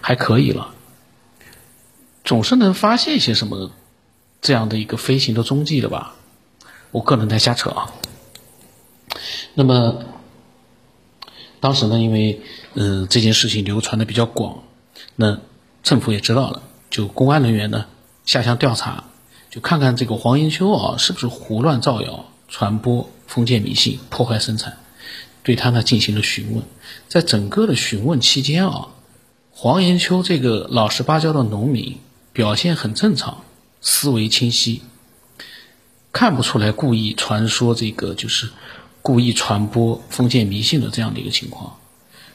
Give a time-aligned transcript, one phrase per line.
[0.00, 0.74] 还可以了，
[2.24, 3.70] 总是能发现一些什么
[4.40, 6.14] 这样的一个飞行的踪迹的吧？
[6.90, 7.92] 我个人在瞎扯啊。
[9.54, 10.04] 那么
[11.60, 12.40] 当时呢，因为
[12.74, 14.64] 嗯这件事情流传的比较广，
[15.16, 15.40] 那
[15.82, 17.86] 政府也知道了，就公安人员呢
[18.24, 19.04] 下乡调查，
[19.50, 24.78] 就看看这个黄延秋啊是不是胡乱造谣、传播封建迷信、破坏生产。
[25.42, 26.64] 对他呢进行了询问，
[27.08, 28.88] 在整个的询问期间啊，
[29.56, 31.98] 黄延秋这个老实巴交的农民
[32.32, 33.44] 表现很正常，
[33.80, 34.82] 思维清晰，
[36.12, 38.50] 看不出来故意传说这个就是
[39.00, 41.76] 故意传播封建迷信的这样的一个情况。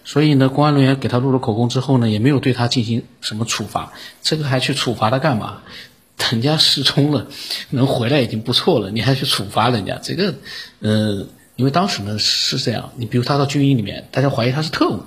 [0.05, 3.91] 所以呢，公安人员给他录了口供之后呢，也没有对他进行什么处罚。
[4.23, 5.61] 这个还去处罚他干嘛？
[6.31, 7.27] 人家失踪了，
[7.69, 9.99] 能回来已经不错了，你还去处罚人家？
[10.01, 10.35] 这个，
[10.79, 11.27] 呃。
[11.57, 15.03] 因为当时呢是这样，你比如他到军营里面，大家怀疑他是特务，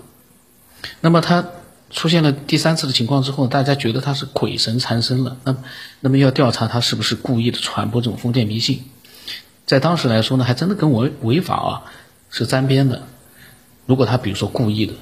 [1.00, 1.46] 那么他
[1.92, 5.56] 出现了第三次的情况之后，大家觉得他是鬼神缠身了，那
[6.00, 8.84] 那么要调查他是不是故意的传播这种封建迷信，
[9.66, 11.92] 在当时来说呢，还真的跟违违法啊
[12.30, 13.02] 是沾边的。
[13.86, 14.94] 如果他比如说故意的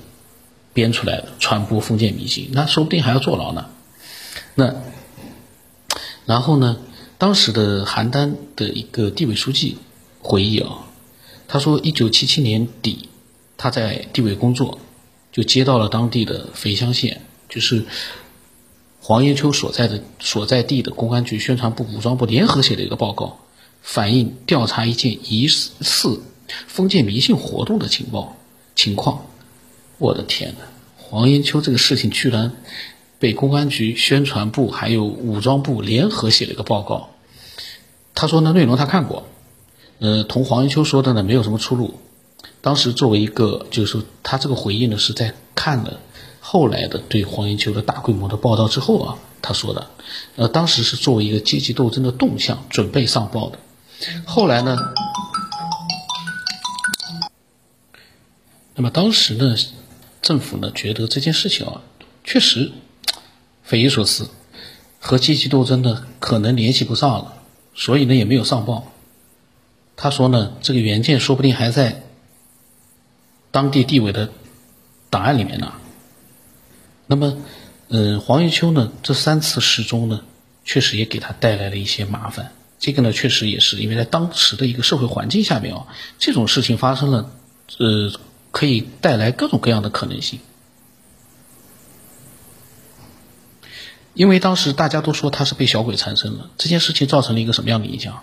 [0.73, 3.67] 编出来的传播封建迷信，那说不定还要坐牢呢。
[4.55, 4.75] 那
[6.27, 6.77] 然后呢，
[7.19, 9.78] 当时的邯郸的一个地委书记
[10.20, 10.87] 回忆啊。
[11.53, 13.09] 他说，一九七七年底，
[13.56, 14.78] 他在地委工作，
[15.33, 17.84] 就接到了当地的肥乡县，就是
[19.00, 23.39] 黄延秋所在的所在地的公安局宣传部、武装部联合写的一个报告，
[23.83, 26.20] 反映调查一件疑似
[26.67, 28.37] 封建迷信活动的情报
[28.75, 29.27] 情况。
[29.98, 30.64] 我的天哪，
[30.97, 32.53] 黄延秋这个事情居然
[33.19, 37.11] 被公安局宣传部还有武装部联合写了一个报告。
[38.15, 39.27] 他说呢，内容他看过。
[39.98, 42.00] 呃，同黄延秋说的呢没有什么出入。
[42.61, 46.01] 当时作为一个，就是说他这个回应呢是在看了
[46.41, 49.91] 后来的对黄延秋的大规模的报道之后啊，他说的。
[50.37, 53.59] 呃，当时是作为一个阶级斗争的动向准备上报的。
[54.27, 54.77] 后来呢，
[58.75, 59.55] 那么当时呢，
[60.21, 61.83] 政府呢觉得这件事情啊
[62.25, 62.73] 确实
[63.62, 64.29] 匪夷所思，
[64.99, 67.34] 和阶级斗争呢可能联系不上了，
[67.75, 68.93] 所以呢也没有上报。
[69.97, 72.03] 他说呢，这个原件说不定还在
[73.50, 74.31] 当地地委的
[75.11, 75.72] 档案里面呢。
[77.06, 77.38] 那么，
[77.88, 80.22] 嗯，黄玉秋呢，这三次失踪呢，
[80.65, 82.53] 确实也给他带来了一些麻烦。
[82.78, 85.87] 这个呢，确实也是因为在当时的一个社会环境下面啊，
[86.19, 87.31] 这种事情发生了，
[87.78, 88.12] 呃，
[88.53, 90.41] 可以带来各种各样的可能性。
[94.15, 98.22] 因为当时大家都说他是被小鬼缠身了，这件事情造成了一个什么样的影响？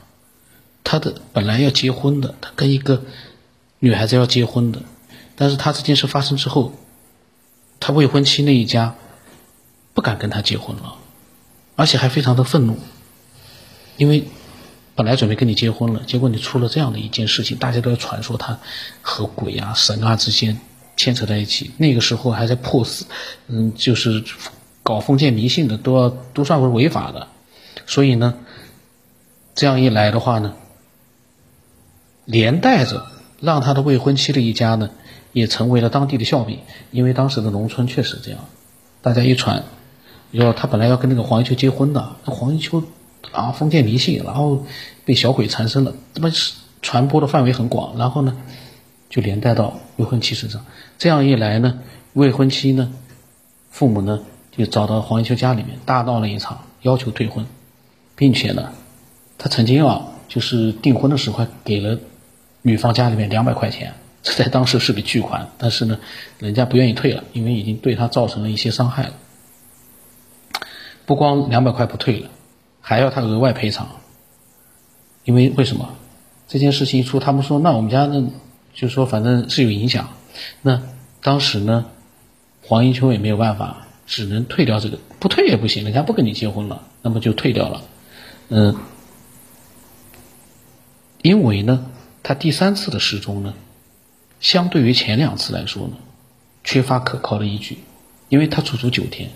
[0.83, 3.03] 他的本来要结婚的，他跟一个
[3.79, 4.81] 女孩子要结婚的，
[5.37, 6.73] 但是他这件事发生之后，
[7.79, 8.95] 他未婚妻那一家
[9.93, 10.95] 不敢跟他结婚了，
[11.77, 12.77] 而且还非常的愤怒，
[13.95, 14.25] 因为
[14.95, 18.59] 本来准备跟你结婚了，结果你出了这样的一件事情，大家都要传说他
[19.01, 20.59] 和鬼啊、神啊之间
[20.97, 23.05] 牵扯在一起，那个时候还在破死，
[23.47, 24.23] 嗯，就是
[24.83, 27.27] 搞封建迷信的都要都算为违法的，
[27.85, 28.33] 所以呢，
[29.55, 30.55] 这样一来的话呢。
[32.29, 33.05] 连带着
[33.39, 34.89] 让他的未婚妻的一家呢，
[35.37, 36.59] 也成为了当地的笑柄。
[36.89, 38.39] 因为当时的农村确实这样，
[39.03, 39.63] 大家一传，
[40.31, 42.81] 要他本来要跟那个黄一秋结婚的，那黄一秋
[43.31, 44.65] 啊封建迷信，然后
[45.05, 46.31] 被小鬼缠身了，这么
[46.81, 48.35] 传播的范围很广，然后呢，
[49.09, 50.65] 就连带到未婚妻身上。
[50.97, 51.79] 这样一来呢，
[52.13, 52.91] 未婚妻呢，
[53.69, 54.21] 父母呢
[54.51, 57.45] 就找到黄一秋家里面大闹了一场，要求退婚，
[58.15, 58.71] 并且呢，
[59.37, 61.99] 他曾经啊就是订婚的时候还给了。
[62.63, 63.93] 女方家里面两百块钱，
[64.33, 65.99] 在当时是笔巨款，但是呢，
[66.39, 69.13] 人家不愿意退了，因为已经对他造成了一些伤害了。
[71.05, 72.29] 不光两百块不退了，
[72.81, 73.89] 还要他额外赔偿。
[75.23, 75.95] 因为为什么？
[76.47, 78.29] 这件事情一出，他们说那我们家呢，
[78.73, 80.09] 就说反正是有影响。
[80.61, 80.81] 那
[81.21, 81.85] 当时呢，
[82.63, 87.81] 黄一秋也没有办法，只能退掉这个，不退也不行，人家不跟你结婚了，那么就退掉了。
[88.49, 88.75] 嗯，
[91.21, 91.91] 因为呢。
[92.23, 93.53] 他第三次的失踪呢，
[94.39, 95.93] 相对于前两次来说呢，
[96.63, 97.79] 缺乏可靠的依据，
[98.29, 99.31] 因为他足足九天，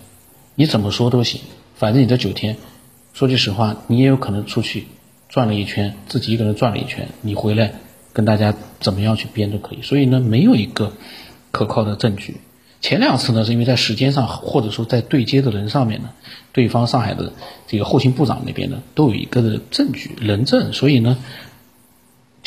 [0.55, 1.41] 你怎么说都行，
[1.75, 2.57] 反正你这九天，
[3.13, 4.87] 说句实话，你也有可能出去
[5.27, 7.73] 转了一圈，自己一个人转了一圈，你回来
[8.13, 10.93] 跟大家怎么样去编都可以，所以呢，没有一个
[11.51, 12.37] 可靠的证据。
[12.79, 16.09] 前两次呢，是因为在时间上或者说在对接的人上面呢，
[16.51, 17.33] 对方上海的
[17.67, 21.17] 这个后勤部长那边呢，都有一个的证据人证，所以呢。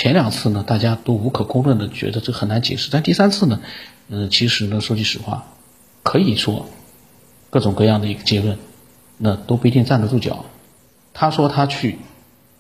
[0.05, 3.63] 前两次呢，大家都无可公认的觉得这很难解释，但第三次呢，
[4.11, 5.47] 嗯，其实呢，说句实话，
[6.03, 6.69] 可以说
[7.49, 8.59] 各种各样的一个结论，
[9.17, 10.45] 那都不一定站得住脚。
[11.15, 11.97] 他说他去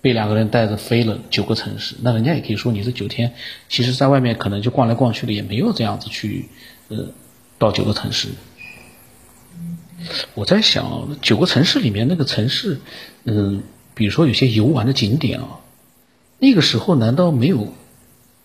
[0.00, 3.34] 被两个人带着飞了九个城市，那人家也可以说你这九天，
[3.68, 6.48] 其实在外面可能就逛来逛去的，也没有这样子去
[6.88, 7.08] 呃
[7.58, 8.28] 到九个城市。
[10.32, 12.80] 我在想，九个城市里面那个城市，
[13.24, 13.62] 嗯，
[13.94, 15.60] 比如说有些游玩的景点啊，
[16.44, 17.72] 那个时候难道没有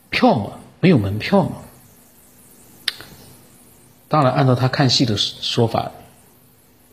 [0.10, 0.52] 票吗？
[0.80, 1.58] 没有门票吗？
[4.08, 5.92] 当然，按照他看戏的说法，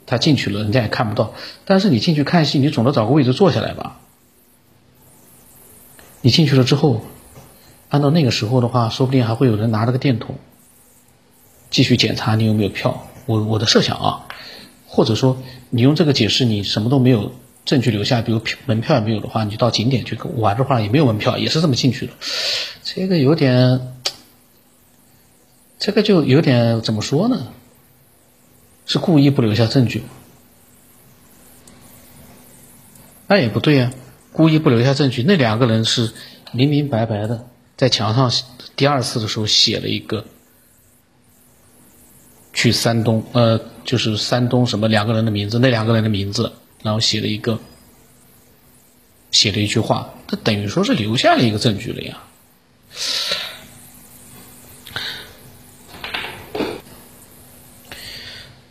[0.04, 1.32] 他进去了，人家也看不到。
[1.64, 4.00] 但是你进去看戏，你总得找个位置坐下来吧？
[6.22, 7.02] 你进去了之后，
[7.88, 10.34] 按照那个时候的话，说不定还会有人拿着个电筒，
[11.70, 13.06] 继续检查你有没有票。
[13.26, 14.26] 我我的设想啊。
[14.88, 15.36] 或者说，
[15.70, 17.30] 你用这个解释，你什么都没有
[17.66, 22.14] 证据留下，比如门票也没有的话，你就到景点去玩的话，也没有门票，也是这么进去的。
[22.82, 23.92] 这个有点，
[25.78, 27.48] 这个就有点怎么说呢？
[28.86, 30.02] 是故意不留下证据？
[33.26, 33.92] 那也不对呀，
[34.32, 35.22] 故意不留下证据。
[35.22, 36.12] 那两个人是
[36.52, 37.46] 明明白白的
[37.76, 38.30] 在墙上
[38.76, 40.24] 第二次的时候写了一个。
[42.58, 46.52] 去山东，呃，就是山东什么两个人的名字，那两个人的名字，
[46.86, 47.60] 然后写了一个，
[49.30, 52.22] 写了一句话，他等于说是留下了一个证据了呀。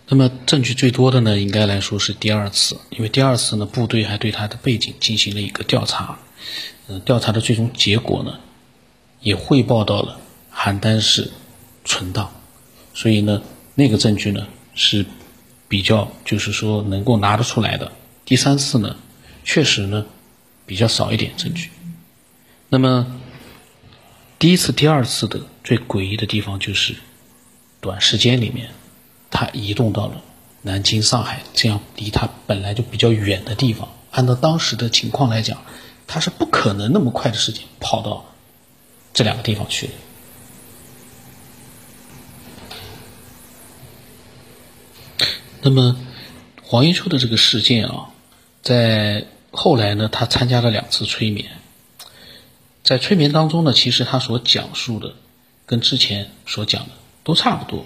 [0.07, 6.17] 那么证据最多的呢，应该来说是第二次，因为第二次呢，部队还对他的背景进行了一个调查，
[6.88, 8.39] 嗯，调查的最终结果呢，
[9.19, 10.19] 也汇报到了
[10.51, 11.31] 邯郸市
[11.83, 12.31] 存档，
[12.94, 13.41] 所以呢。
[13.77, 15.06] 那个证据呢是
[15.67, 17.91] 比较，就是说能够拿得出来的。
[18.25, 18.98] 第三次呢，
[19.44, 20.06] 确实呢
[20.66, 21.69] 比较少一点证据。
[22.69, 23.22] 那么
[24.39, 26.95] 第一次、第二次的最诡异的地方就是，
[27.80, 28.72] 短时间里面，
[29.30, 30.22] 他移动到了
[30.63, 33.88] 南京、上海这样离他本来就比较远的地方。
[34.12, 35.62] 按照当时的情况来讲，
[36.07, 38.25] 他是不可能那么快的时间跑到
[39.13, 39.94] 这两个地方去的。
[45.62, 45.95] 那么，
[46.63, 48.12] 黄一秋的这个事件啊，
[48.65, 51.51] 在后来呢，他参加了两次催眠，
[52.83, 55.13] 在催眠当中呢，其实他所讲述的
[55.67, 56.89] 跟之前所讲的
[57.23, 57.85] 都差不多。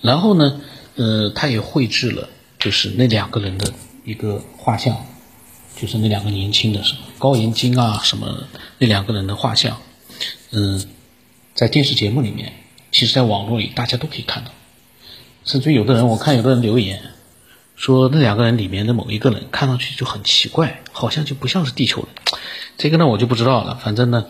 [0.00, 0.60] 然后呢，
[0.94, 2.28] 呃，他也绘制了
[2.60, 5.04] 就是那两个人的一个画像，
[5.76, 8.44] 就是那两个年轻的什么高延金啊什么
[8.78, 9.82] 那两个人的画像，
[10.52, 10.86] 嗯，
[11.54, 12.52] 在电视节目里面，
[12.92, 14.52] 其实在网络里大家都可以看到。
[15.44, 17.02] 甚至有的人，我看有的人留言
[17.80, 22.10] 说，那两个人里面的某一个人看上去就很奇怪，好像就不像是地球人。
[22.76, 23.74] 这个呢，我就不知道了。
[23.82, 24.26] 反正呢，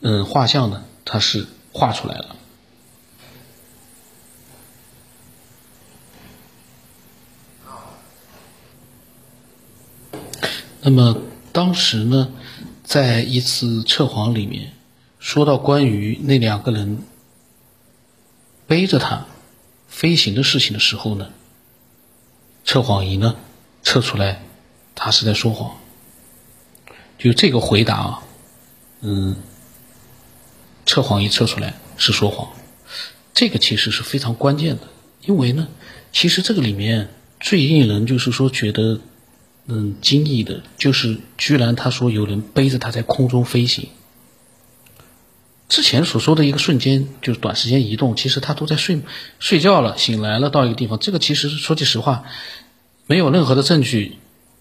[0.00, 2.36] 嗯，画像呢，它是画出来了。
[10.80, 11.18] 那么
[11.52, 12.30] 当时呢，
[12.84, 14.72] 在一次测谎里面，
[15.18, 17.02] 说到关于那两个人
[18.66, 19.26] 背着他。
[19.88, 21.28] 飞行的事情的时候呢，
[22.64, 23.36] 测谎仪呢
[23.82, 24.42] 测出来，
[24.94, 25.76] 他是在说谎。
[27.18, 28.22] 就这个回答啊，
[29.00, 29.36] 嗯，
[30.84, 32.48] 测谎仪测出来是说谎，
[33.32, 34.88] 这个其实是非常关键的，
[35.24, 35.68] 因为呢，
[36.12, 39.00] 其实这个里面最令人就是说觉得
[39.66, 43.88] 嗯惊异的，就是居然他说有人背着他在空中飞行。
[45.68, 49.00] 之前所说的一个瞬间，就是短时间移动，其实他都在睡
[49.38, 50.98] 睡觉了，醒来了到一个地方。
[50.98, 52.24] 这个其实说句实话，
[53.06, 54.18] 没有任何的证据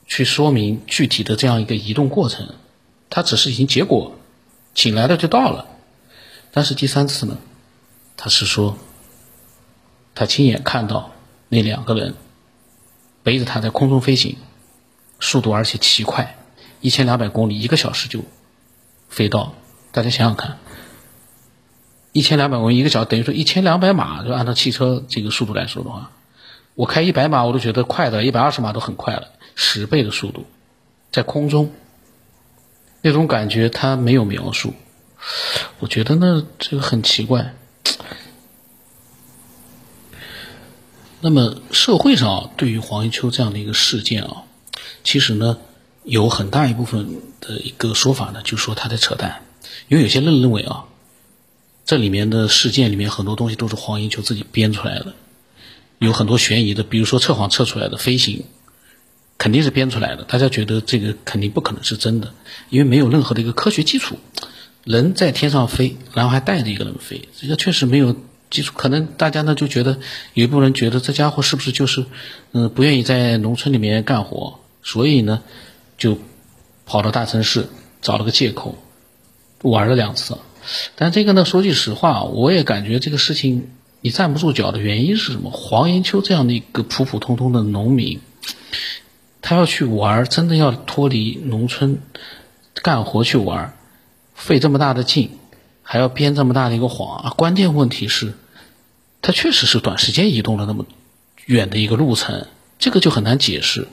[0.07, 2.55] 去说明具体的这样一个移动过程，
[3.09, 4.17] 他只是已经结果
[4.73, 5.67] 醒来了就到了。
[6.51, 7.37] 但是第三次呢，
[8.15, 8.77] 他是说
[10.15, 11.11] 他亲眼看到
[11.49, 12.15] 那两个人
[13.23, 14.37] 背着他在空中飞行，
[15.19, 16.37] 速度而且奇快，
[16.79, 18.23] 一千两百公里一个小时就
[19.09, 19.53] 飞到。
[19.91, 20.57] 大家想想看。
[22.13, 26.11] 一千两百公里一个小时，等于说一千两百码，就按照汽车这个速度来说的话，
[26.75, 30.45] 我开一百码我都觉得快的，一百二十码都很快了，十倍的速度，
[31.11, 31.71] 在空中，
[33.01, 34.75] 那种感觉他没有描述，
[35.79, 37.55] 我觉得呢这个很奇怪。
[41.19, 44.43] 那么社会上对于黄一秋这样的一个事件啊，
[45.03, 45.57] 其实呢
[46.03, 49.41] 有很大一部分的一个说法呢，就说他在扯淡，
[49.87, 50.85] 因为有些人认为啊。
[51.85, 55.13] 这里面的事件里面很多东西都是黄英秋自己编出来的，
[55.99, 58.45] 有很多悬疑的，比如说测谎测出来的飞行，
[59.37, 60.23] 肯定是编出来的。
[60.23, 62.33] 大家觉得这个肯定不可能是真的，
[62.69, 64.17] 因为没有任何的一个科学基础。
[64.85, 68.15] 人在天上飞，然后还带着一个人飞，这个确实没有
[68.49, 69.99] 基础，可能大家呢就觉得
[70.33, 72.05] 有一部分人觉得这家伙是不是就是
[72.51, 75.41] 嗯不愿意在农村里面干活，所以呢
[75.97, 76.17] 就
[76.85, 77.67] 跑到大城市
[78.01, 78.77] 找了个借口
[79.61, 80.37] 玩了两次。
[80.95, 83.69] 但这个呢，说句实话，我也感觉这个事情
[84.01, 85.49] 你站不住脚的原因是什么？
[85.51, 88.19] 黄延秋这样的一个普普通通的农民，
[89.41, 91.99] 他要去玩，真的要脱离农村
[92.81, 93.73] 干活去玩，
[94.35, 95.31] 费这么大的劲，
[95.81, 97.29] 还要编这么大的一个谎啊！
[97.31, 98.33] 关键问题是，
[99.21, 100.85] 他确实是短时间移动了那么
[101.45, 102.47] 远的一个路程，
[102.79, 103.87] 这个就很难解释。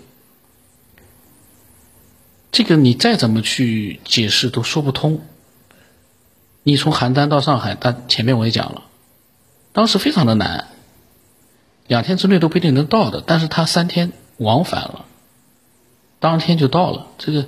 [2.53, 5.21] 这个你再怎么去解释都说不通。
[6.63, 8.83] 你从邯郸到上海，但前面我也讲了，
[9.73, 10.69] 当时非常的难，
[11.87, 13.23] 两天之内都不一定能到的。
[13.27, 15.07] 但是他三天往返了，
[16.19, 17.07] 当天就到了。
[17.19, 17.47] 这个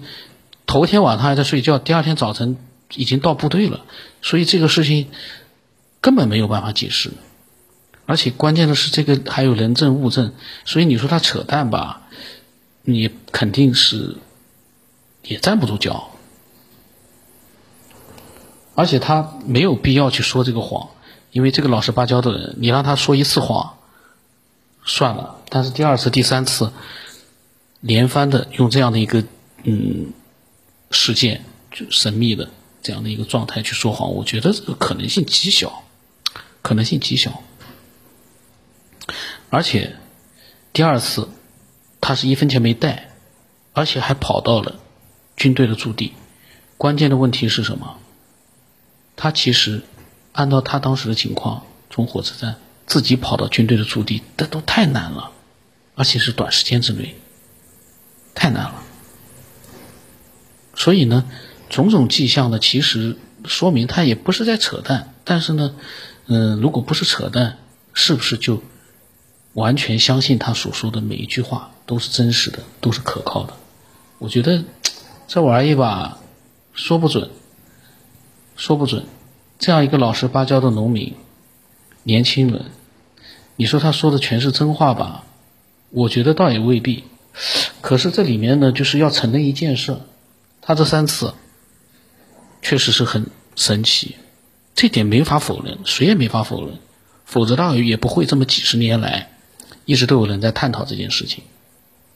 [0.67, 2.57] 头天晚上还在睡觉，第二天早晨
[2.95, 3.85] 已经到部队了。
[4.23, 5.09] 所以这个事情
[6.01, 7.11] 根本没有办法解释，
[8.07, 10.33] 而且关键的是这个还有人证物证，
[10.65, 12.03] 所以你说他扯淡吧，
[12.83, 14.17] 你肯定是
[15.23, 16.12] 也站不住脚。
[18.75, 20.89] 而且他没有必要去说这个谎，
[21.31, 23.75] 因为这个老实巴交的人，你让他说一次谎，
[24.85, 25.37] 算了。
[25.49, 26.73] 但是第二次、第三次，
[27.81, 29.25] 连番的用这样的一个
[29.65, 30.13] 嗯
[30.91, 32.49] 事件，就神秘的
[32.83, 35.83] 这样的一个状态去说谎，我觉得这个可能性极小，
[36.63, 37.43] 可能性极小。
[39.51, 39.97] 而且
[40.73, 41.29] 第二次，
[42.01, 43.11] 他是一分钱没带，
[43.75, 44.77] 而且还跑到了
[45.37, 46.15] 军队的驻地。
[46.79, 47.99] 关键的问题是什么？
[49.23, 49.83] 他其实，
[50.33, 52.57] 按照他当时的情况，从火车站
[52.89, 55.31] 自己跑到军队的驻地，这都太难了，
[55.95, 57.15] 而且是短时间之内，
[58.35, 58.83] 太难了。
[60.75, 61.25] 所以呢，
[61.71, 65.15] 种种迹象呢，其实说明他也不是在扯淡。
[65.23, 65.77] 但是呢，
[66.27, 67.59] 嗯，如果不是扯淡，
[67.95, 68.61] 是不是就
[69.53, 73.55] 完全相信他所说的每一句话都是真实的，都是可靠的？
[74.19, 74.65] 我觉得
[75.29, 76.19] 这玩意儿吧，
[76.75, 77.31] 说不准。
[78.57, 79.05] 说不准，
[79.59, 81.15] 这样一个老实巴交的农民，
[82.03, 82.67] 年轻人，
[83.57, 85.25] 你说他说的全是真话吧？
[85.91, 87.05] 我觉得倒也未必。
[87.81, 89.97] 可是这里面呢，就是要承认一件事，
[90.61, 91.35] 他这三次
[92.61, 94.17] 确实是很神奇，
[94.75, 96.79] 这点没法否认，谁也没法否认。
[97.25, 99.31] 否则的话，也不会这么几十年来，
[99.87, 101.43] 一直都有人在探讨这件事情，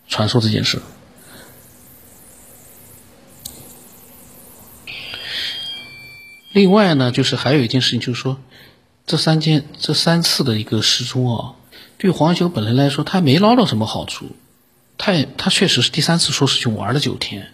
[0.08, 0.82] 传说这件事。
[6.56, 8.38] 另外呢，就是还有一件事情，就是说，
[9.04, 11.52] 这三件、这三次的一个失踪啊，
[11.98, 14.30] 对黄修本人来说，他没捞到什么好处。
[14.96, 17.52] 他也他确实是第三次说是去玩了九天，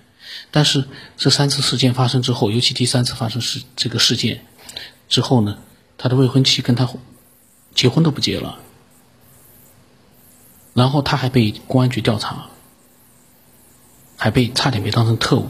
[0.53, 0.85] 但是
[1.17, 4.47] 这三次事件发生之后，尤其第三次发生事这个事件
[5.09, 5.59] 之后呢，
[5.99, 6.89] 他的未婚妻跟他
[7.75, 8.61] 结婚都不结了，
[10.75, 12.47] 然后他还被公安局调查，
[14.17, 15.49] 还被差点被当成特务，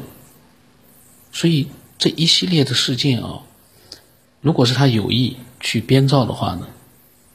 [1.32, 1.68] 所以。
[2.02, 3.42] 这一系列的事件啊，
[4.40, 6.66] 如果是他有意去编造的话呢，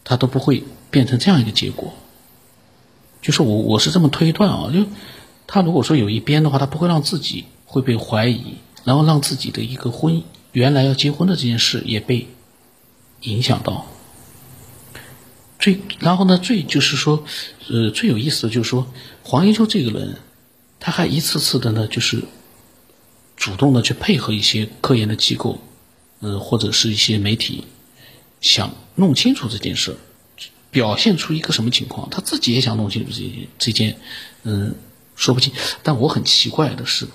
[0.04, 1.94] 他都不会变成这样一个结果。
[3.22, 4.86] 就是我我是这么推断啊，就
[5.48, 10.22] 他如果说有意编的话，他不会让自己会被怀疑，然后让自己的一个婚
[10.52, 12.28] 原来要结婚的这件事也被
[13.22, 13.86] 影响到。
[15.60, 17.24] 最然后呢，最就是说，
[17.70, 18.86] 呃，最有意思的就是说，
[19.24, 20.18] 黄一秋这个人，
[20.82, 22.26] 他还一次次的呢，就是。
[23.48, 25.62] 主动的去配合一些科研的机构，
[26.20, 27.64] 呃，或者是一些媒体，
[28.42, 29.96] 想弄清楚这件事，
[30.70, 34.02] 表现出一个什么情况，他自己也想弄清楚这这件，
[34.44, 34.76] 嗯，
[35.16, 35.54] 说不清。
[35.82, 37.08] 但我很奇怪的是，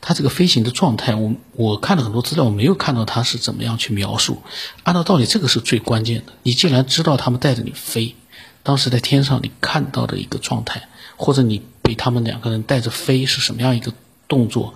[0.00, 4.42] 他这个飞行的状态，我我看了很多资料，我没有看到他是怎么样去描述。
[4.84, 6.32] 按照道理，这个是最关键的。
[6.44, 8.14] 你既然知道他们带着你飞，
[8.62, 13.92] 当时在天上你看到的一个状态，或者你被他们两个人带着飞是什么样一个
[14.28, 14.74] 动作？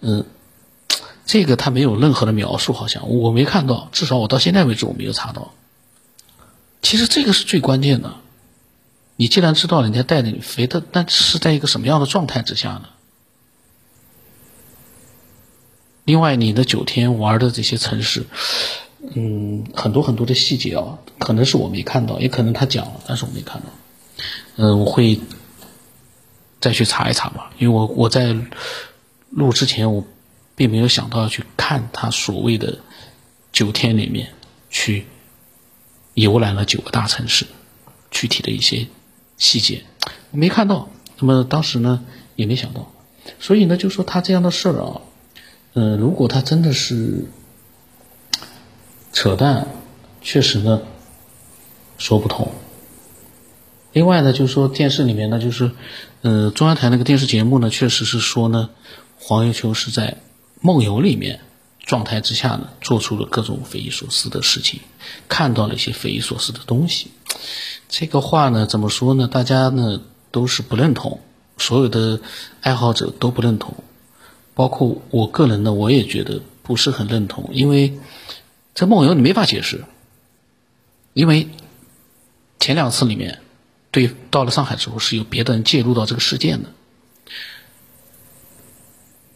[0.00, 0.24] 嗯，
[1.26, 5.52] 这个他没有任何的描述，好像我没看到，至少我到现在为止我没有查到。
[6.80, 8.14] 其实这个是最关键的，
[9.16, 12.88] 你既然知道人家带着你飞的，那是在一个什么样的状态之下呢？
[16.04, 18.26] 另外，你的九天玩的这些城市，
[19.14, 23.66] 嗯，很多很多的细节啊，可能是我没看到，也可能他讲了，但是我没看到。
[24.56, 25.20] 嗯，我会
[26.60, 28.36] 再去查一查吧，因为我我在。
[29.32, 30.04] 录之前，我
[30.54, 32.78] 并没有想到要去看他所谓的
[33.50, 34.28] 九天里面
[34.70, 35.06] 去
[36.14, 37.46] 游览了九个大城市，
[38.10, 38.86] 具体的一些
[39.38, 39.84] 细节
[40.30, 40.88] 没看到。
[41.18, 42.04] 那么当时呢
[42.36, 42.92] 也没想到，
[43.40, 45.00] 所以呢就说他这样的事儿啊，
[45.74, 47.26] 嗯，如果他真的是
[49.12, 49.66] 扯淡，
[50.20, 50.82] 确实呢
[51.96, 52.52] 说不通。
[53.92, 55.70] 另外呢，就是说电视里面呢，就是，
[56.22, 58.70] 呃，中央台那个电视节目呢，确实是说呢，
[59.24, 60.16] 黄油球是在
[60.60, 61.38] 梦游里面
[61.78, 64.80] 状态之下呢，做出了各种匪夷所思的事情，
[65.28, 67.12] 看到了一些匪夷所思的东西。
[67.88, 69.28] 这个话呢，怎么说呢？
[69.28, 70.00] 大家呢
[70.32, 71.20] 都是不认同，
[71.56, 72.20] 所有的
[72.60, 73.76] 爱好者都不认同，
[74.54, 78.00] 包括我个人呢，我也觉得不是很认同，因为
[78.74, 79.84] 这梦游你没法解释，
[81.12, 81.48] 因为
[82.58, 83.38] 前两次里面。
[83.92, 86.70] 对，到了上海之后是有别的人介入到这个事件的。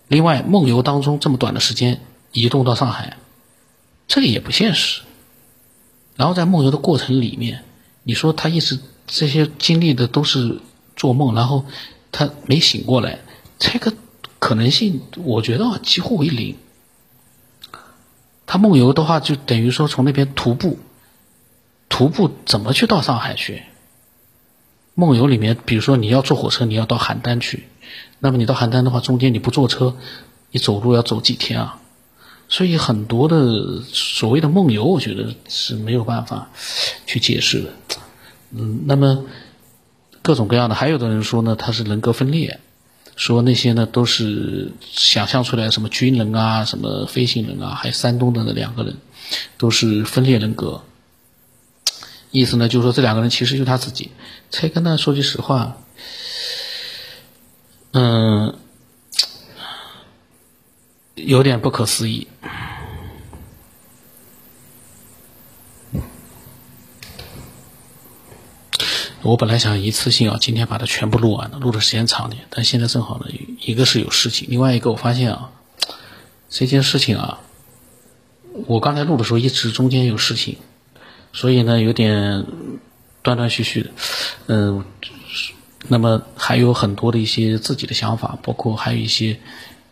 [0.09, 2.01] 另外，梦游当中这么短的时间
[2.33, 3.17] 移动到上海，
[4.07, 5.03] 这个也不现实。
[6.15, 7.65] 然后在梦游的过程里面，
[8.05, 10.61] 你说他一直这些经历的都是
[10.95, 11.67] 做梦，然后
[12.13, 13.19] 他没醒过来，
[13.59, 13.93] 这个
[14.39, 16.57] 可能性我觉得几乎为零。
[18.47, 20.79] 他梦游的话，就等于说从那边徒步，
[21.89, 23.65] 徒步怎么去到上海去？
[24.95, 27.69] 梦游里面，比如说你要坐火车，你要到邯郸去，
[28.19, 29.95] 那么你到邯郸的话，中间你不坐车，
[30.51, 31.81] 你走路要走几天啊？
[32.49, 36.49] 所以很多的所谓的梦游，我觉得是没有办法
[37.05, 37.71] 去解释的。
[38.53, 39.25] 嗯，那么
[40.23, 42.61] 各种各样的，还有的人说呢，他是人格分裂，
[43.17, 48.97] 说那些呢都是想象出来什么军人啊，什么飞行人啊，还有山东的那两个人，
[49.59, 50.83] 都是分裂人格。
[52.31, 54.11] 意思呢，就是说这两个人其实就他自己。
[54.51, 55.79] 才跟他，说句实话，
[57.99, 58.55] 嗯，
[61.15, 62.29] 有点不可思议。
[69.23, 72.45] 我本来想一次性啊，今天把它全部录完的，录的时间长点。
[72.51, 73.29] 但现在正好呢，
[73.63, 75.53] 一个是有事情，另外一个我发现啊，
[76.51, 77.41] 这件事情啊，
[78.67, 80.59] 我刚才录的时候一直中间有事情。
[81.33, 82.45] 所以呢，有点
[83.23, 83.91] 断断续续的，
[84.49, 84.85] 嗯，
[85.89, 89.39] 那么还有很多的一些自己的想法，包括还有一些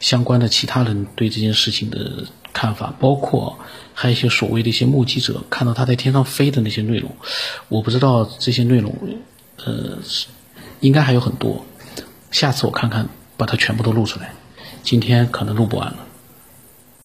[0.00, 3.58] 相关的其他人对这件事情的看法，包括
[3.92, 7.10] 还有一些所谓的一些目击者看到他在天上飞的那些内容，
[7.68, 8.94] 我不知道这些内容，
[9.64, 9.98] 呃，
[10.80, 11.64] 应该还有很多，
[12.30, 14.32] 下次我看看把它全部都录出来，
[14.82, 15.98] 今天可能录不完了。